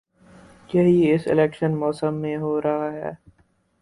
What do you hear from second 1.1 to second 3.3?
اس election موسم میں ہو رہا ہے۔